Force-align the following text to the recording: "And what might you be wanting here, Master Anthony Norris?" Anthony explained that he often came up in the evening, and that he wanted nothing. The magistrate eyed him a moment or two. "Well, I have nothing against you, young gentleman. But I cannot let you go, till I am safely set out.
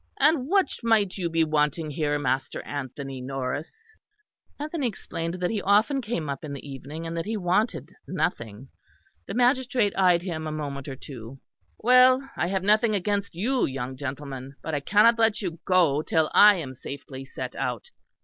"And 0.19 0.47
what 0.47 0.79
might 0.81 1.15
you 1.19 1.29
be 1.29 1.43
wanting 1.43 1.91
here, 1.91 2.17
Master 2.17 2.63
Anthony 2.65 3.21
Norris?" 3.21 3.95
Anthony 4.57 4.87
explained 4.87 5.35
that 5.35 5.51
he 5.51 5.61
often 5.61 6.01
came 6.01 6.27
up 6.27 6.43
in 6.43 6.53
the 6.53 6.67
evening, 6.67 7.05
and 7.05 7.15
that 7.15 7.27
he 7.27 7.37
wanted 7.37 7.91
nothing. 8.07 8.69
The 9.27 9.35
magistrate 9.35 9.95
eyed 9.95 10.23
him 10.23 10.47
a 10.47 10.51
moment 10.51 10.87
or 10.87 10.95
two. 10.95 11.39
"Well, 11.77 12.27
I 12.35 12.47
have 12.47 12.63
nothing 12.63 12.95
against 12.95 13.35
you, 13.35 13.67
young 13.67 13.95
gentleman. 13.95 14.55
But 14.63 14.73
I 14.73 14.79
cannot 14.79 15.19
let 15.19 15.39
you 15.43 15.59
go, 15.65 16.01
till 16.01 16.31
I 16.33 16.55
am 16.55 16.73
safely 16.73 17.23
set 17.23 17.55
out. 17.55 17.91